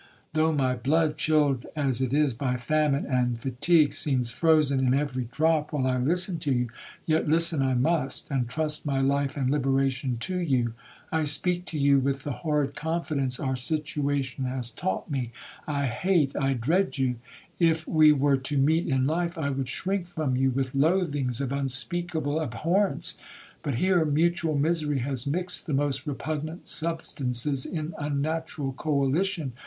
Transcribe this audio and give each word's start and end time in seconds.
Though 0.33 0.51
my 0.51 0.73
blood, 0.75 1.19
chilled 1.19 1.67
as 1.75 2.01
it 2.01 2.11
is 2.11 2.33
by 2.33 2.57
famine 2.57 3.05
and 3.05 3.39
fatigue, 3.39 3.93
seems 3.93 4.31
frozen 4.31 4.79
in 4.79 4.95
every 4.95 5.25
drop 5.25 5.71
while 5.71 5.85
I 5.85 5.99
listen 5.99 6.39
to 6.39 6.51
you, 6.51 6.69
yet 7.05 7.27
listen 7.27 7.61
I 7.61 7.75
must, 7.75 8.31
and 8.31 8.49
trust 8.49 8.83
my 8.83 8.99
life 8.99 9.37
and 9.37 9.51
liberation 9.51 10.17
to 10.17 10.39
you. 10.39 10.73
I 11.11 11.25
speak 11.25 11.65
to 11.65 11.77
you 11.77 11.99
with 11.99 12.23
the 12.23 12.31
horrid 12.31 12.73
confidence 12.75 13.39
our 13.39 13.55
situation 13.55 14.45
has 14.45 14.71
taught 14.71 15.07
me,—I 15.11 15.85
hate,—I 15.85 16.53
dread 16.53 16.97
you. 16.97 17.17
If 17.59 17.87
we 17.87 18.11
were 18.11 18.37
to 18.37 18.57
meet 18.57 18.87
in 18.87 19.05
life, 19.05 19.37
I 19.37 19.51
would 19.51 19.69
shrink 19.69 20.07
from 20.07 20.35
you 20.35 20.49
with 20.49 20.73
loathings 20.73 21.39
of 21.41 21.51
unspeakable 21.51 22.39
abhorrence, 22.41 23.19
but 23.61 23.75
here 23.75 24.03
mutual 24.03 24.57
misery 24.57 24.97
has 25.01 25.27
mixed 25.27 25.67
the 25.67 25.73
most 25.73 26.07
repugnant 26.07 26.67
substances 26.67 27.67
in 27.67 27.93
unnatural 27.99 28.73
coalition. 28.73 29.53